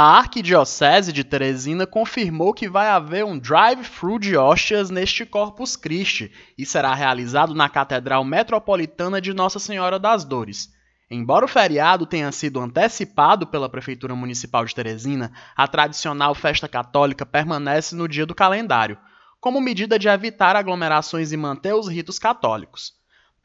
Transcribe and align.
A 0.00 0.16
Arquidiocese 0.16 1.12
de 1.12 1.24
Teresina 1.24 1.84
confirmou 1.84 2.54
que 2.54 2.68
vai 2.68 2.86
haver 2.86 3.24
um 3.24 3.36
drive-thru 3.36 4.16
de 4.16 4.36
hóstias 4.36 4.90
neste 4.90 5.26
Corpus 5.26 5.74
Christi 5.74 6.30
e 6.56 6.64
será 6.64 6.94
realizado 6.94 7.52
na 7.52 7.68
Catedral 7.68 8.22
Metropolitana 8.22 9.20
de 9.20 9.34
Nossa 9.34 9.58
Senhora 9.58 9.98
das 9.98 10.22
Dores. 10.24 10.72
Embora 11.10 11.44
o 11.44 11.48
feriado 11.48 12.06
tenha 12.06 12.30
sido 12.30 12.60
antecipado 12.60 13.44
pela 13.44 13.68
Prefeitura 13.68 14.14
Municipal 14.14 14.64
de 14.64 14.72
Teresina, 14.72 15.32
a 15.56 15.66
tradicional 15.66 16.32
festa 16.32 16.68
católica 16.68 17.26
permanece 17.26 17.96
no 17.96 18.06
dia 18.06 18.24
do 18.24 18.36
calendário, 18.36 18.96
como 19.40 19.60
medida 19.60 19.98
de 19.98 20.06
evitar 20.06 20.54
aglomerações 20.54 21.32
e 21.32 21.36
manter 21.36 21.74
os 21.74 21.88
ritos 21.88 22.20
católicos. 22.20 22.92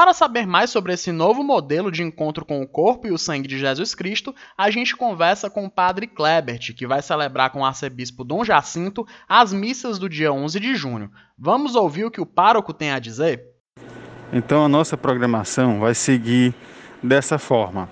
Para 0.00 0.14
saber 0.14 0.46
mais 0.46 0.70
sobre 0.70 0.94
esse 0.94 1.12
novo 1.12 1.44
modelo 1.44 1.92
de 1.92 2.02
encontro 2.02 2.42
com 2.42 2.62
o 2.62 2.66
corpo 2.66 3.06
e 3.06 3.12
o 3.12 3.18
sangue 3.18 3.46
de 3.46 3.58
Jesus 3.58 3.94
Cristo, 3.94 4.34
a 4.56 4.70
gente 4.70 4.96
conversa 4.96 5.50
com 5.50 5.66
o 5.66 5.70
padre 5.70 6.06
Klebert, 6.06 6.72
que 6.72 6.86
vai 6.86 7.02
celebrar 7.02 7.50
com 7.50 7.60
o 7.60 7.64
arcebispo 7.66 8.24
Dom 8.24 8.42
Jacinto 8.42 9.06
as 9.28 9.52
missas 9.52 9.98
do 9.98 10.08
dia 10.08 10.32
11 10.32 10.58
de 10.58 10.74
junho. 10.74 11.10
Vamos 11.38 11.74
ouvir 11.74 12.06
o 12.06 12.10
que 12.10 12.18
o 12.18 12.24
pároco 12.24 12.72
tem 12.72 12.92
a 12.92 12.98
dizer? 12.98 13.44
Então 14.32 14.64
a 14.64 14.70
nossa 14.70 14.96
programação 14.96 15.78
vai 15.80 15.94
seguir 15.94 16.54
dessa 17.02 17.38
forma. 17.38 17.86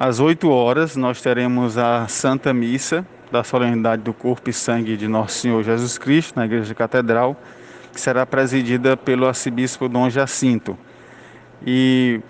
Às 0.00 0.18
8 0.18 0.50
horas 0.50 0.96
nós 0.96 1.22
teremos 1.22 1.78
a 1.78 2.08
Santa 2.08 2.52
Missa 2.52 3.06
da 3.30 3.44
solenidade 3.44 4.02
do 4.02 4.12
corpo 4.12 4.50
e 4.50 4.52
sangue 4.52 4.96
de 4.96 5.06
Nosso 5.06 5.38
Senhor 5.38 5.62
Jesus 5.62 5.96
Cristo 5.96 6.34
na 6.34 6.44
Igreja 6.44 6.74
Catedral, 6.74 7.40
que 7.92 8.00
será 8.00 8.26
presidida 8.26 8.96
pelo 8.96 9.28
arcebispo 9.28 9.88
Dom 9.88 10.10
Jacinto. 10.10 10.76
E 11.66 12.20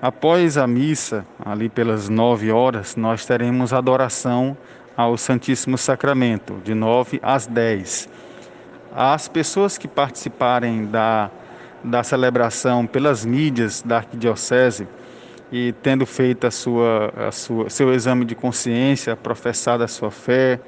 após 0.00 0.56
a 0.56 0.66
missa, 0.66 1.26
ali 1.44 1.68
pelas 1.68 2.08
9 2.08 2.50
horas, 2.52 2.96
nós 2.96 3.24
teremos 3.24 3.72
adoração 3.72 4.56
ao 4.96 5.16
Santíssimo 5.16 5.78
Sacramento, 5.78 6.60
de 6.64 6.74
9 6.74 7.20
às 7.22 7.46
10. 7.46 8.08
As 8.94 9.28
pessoas 9.28 9.78
que 9.78 9.86
participarem 9.86 10.86
da, 10.86 11.30
da 11.84 12.02
celebração 12.02 12.86
pelas 12.86 13.24
mídias 13.24 13.82
da 13.82 13.98
Arquidiocese, 13.98 14.86
e 15.50 15.72
tendo 15.82 16.04
feito 16.04 16.46
a 16.46 16.50
sua, 16.50 17.12
a 17.28 17.32
sua, 17.32 17.70
seu 17.70 17.92
exame 17.92 18.24
de 18.24 18.34
consciência, 18.34 19.16
professado 19.16 19.82
a 19.82 19.88
sua 19.88 20.10
fé 20.10 20.60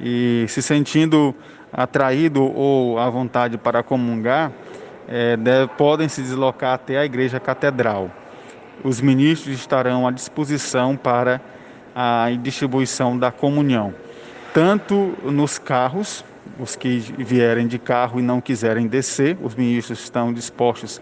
e 0.00 0.46
se 0.48 0.62
sentindo 0.62 1.34
atraído 1.72 2.42
ou 2.42 2.98
à 2.98 3.08
vontade 3.08 3.58
para 3.58 3.82
comungar, 3.82 4.50
é, 5.12 5.66
podem 5.76 6.08
se 6.08 6.22
deslocar 6.22 6.72
até 6.72 6.96
a 6.96 7.04
igreja 7.04 7.38
catedral. 7.38 8.10
Os 8.82 8.98
ministros 8.98 9.54
estarão 9.54 10.08
à 10.08 10.10
disposição 10.10 10.96
para 10.96 11.38
a 11.94 12.30
distribuição 12.42 13.18
da 13.18 13.30
comunhão, 13.30 13.92
tanto 14.54 15.14
nos 15.22 15.58
carros, 15.58 16.24
os 16.58 16.74
que 16.74 16.98
vierem 17.18 17.66
de 17.66 17.78
carro 17.78 18.18
e 18.18 18.22
não 18.22 18.40
quiserem 18.40 18.86
descer, 18.86 19.36
os 19.42 19.54
ministros 19.54 20.02
estão 20.02 20.32
dispostos 20.32 21.00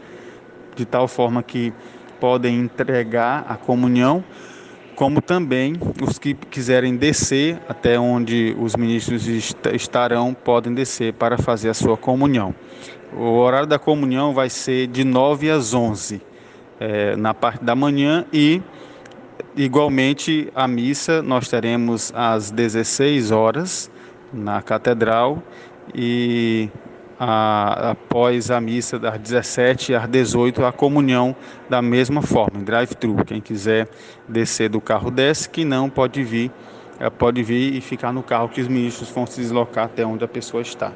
de 0.75 0.85
tal 0.85 1.07
forma 1.07 1.43
que 1.43 1.73
podem 2.19 2.59
entregar 2.59 3.47
a 3.49 3.55
comunhão, 3.55 4.25
como 5.01 5.23
também 5.23 5.77
os 6.07 6.19
que 6.19 6.35
quiserem 6.35 6.95
descer 6.95 7.59
até 7.67 7.99
onde 7.99 8.55
os 8.61 8.77
ministros 8.77 9.27
estarão, 9.73 10.35
podem 10.35 10.75
descer 10.75 11.15
para 11.15 11.39
fazer 11.39 11.71
a 11.71 11.75
sua 11.75 11.97
comunhão. 11.97 12.55
O 13.17 13.39
horário 13.39 13.67
da 13.67 13.79
comunhão 13.79 14.35
vai 14.35 14.51
ser 14.51 14.89
de 14.89 15.03
9 15.03 15.51
às 15.51 15.73
11, 15.73 16.21
é, 16.79 17.17
na 17.17 17.33
parte 17.33 17.65
da 17.65 17.75
manhã, 17.75 18.27
e 18.31 18.61
igualmente 19.57 20.53
a 20.55 20.69
missa 20.69 21.23
nós 21.23 21.49
teremos 21.49 22.13
às 22.15 22.51
16 22.51 23.31
horas 23.31 23.91
na 24.31 24.61
catedral 24.61 25.43
e 25.95 26.69
a, 27.23 27.91
após 27.91 28.51
a 28.51 28.59
missa 28.59 28.99
das 28.99 29.19
17 29.19 29.95
às 29.95 30.09
18, 30.09 30.65
a 30.65 30.73
comunhão 30.73 31.37
da 31.69 31.83
mesma 31.83 32.23
forma, 32.23 32.59
em 32.59 32.65
drive-thru. 32.65 33.23
Quem 33.27 33.43
quiser 33.43 33.89
descer 34.27 34.71
do 34.71 34.81
carro 34.81 35.11
desce, 35.11 35.47
quem 35.47 35.67
não 35.67 35.91
pode 35.91 36.25
vir, 36.25 36.51
é, 36.99 37.11
pode 37.11 37.43
vir 37.43 37.75
e 37.75 37.81
ficar 37.83 38.11
no 38.11 38.23
carro 38.23 38.49
que 38.49 38.63
os 38.63 38.69
ministros 38.69 39.11
vão 39.11 39.27
se 39.27 39.39
deslocar 39.39 39.85
até 39.85 40.05
onde 40.05 40.25
a 40.25 40.29
pessoa 40.29 40.63
está. 40.63 40.93